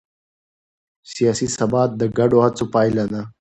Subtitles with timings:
[1.13, 3.21] سیاسي ثبات د ګډو هڅو پایله ده